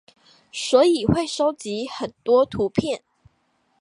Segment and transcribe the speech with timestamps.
[0.51, 3.03] 所以會蒐集很多圖片